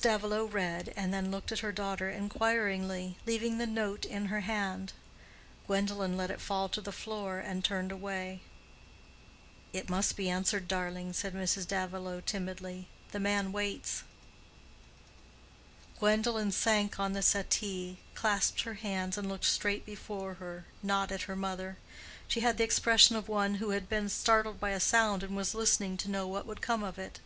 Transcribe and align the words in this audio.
Davilow 0.00 0.44
read, 0.44 0.92
and 0.94 1.12
then 1.12 1.32
looked 1.32 1.50
at 1.50 1.58
her 1.58 1.72
daughter 1.72 2.08
inquiringly, 2.08 3.16
leaving 3.26 3.58
the 3.58 3.66
note 3.66 4.04
in 4.04 4.26
her 4.26 4.42
hand. 4.42 4.92
Gwendolen 5.66 6.16
let 6.16 6.30
it 6.30 6.40
fall 6.40 6.68
to 6.68 6.80
the 6.80 6.92
floor, 6.92 7.40
and 7.40 7.64
turned 7.64 7.90
away. 7.90 8.40
"It 9.72 9.90
must 9.90 10.16
be 10.16 10.30
answered, 10.30 10.68
darling," 10.68 11.14
said 11.14 11.34
Mrs. 11.34 11.66
Davilow, 11.66 12.20
timidly. 12.20 12.86
"The 13.10 13.18
man 13.18 13.50
waits." 13.50 14.04
Gwendolen 15.98 16.52
sank 16.52 17.00
on 17.00 17.12
the 17.12 17.20
settee, 17.20 17.98
clasped 18.14 18.60
her 18.62 18.74
hands, 18.74 19.18
and 19.18 19.28
looked 19.28 19.46
straight 19.46 19.84
before 19.84 20.34
her, 20.34 20.64
not 20.80 21.10
at 21.10 21.22
her 21.22 21.34
mother. 21.34 21.76
She 22.28 22.38
had 22.38 22.56
the 22.56 22.62
expression 22.62 23.16
of 23.16 23.28
one 23.28 23.56
who 23.56 23.70
had 23.70 23.88
been 23.88 24.08
startled 24.08 24.60
by 24.60 24.70
a 24.70 24.78
sound 24.78 25.24
and 25.24 25.34
was 25.34 25.56
listening 25.56 25.96
to 25.96 26.08
know 26.08 26.24
what 26.28 26.46
would 26.46 26.60
come 26.62 26.84
of 26.84 27.00
it. 27.00 27.18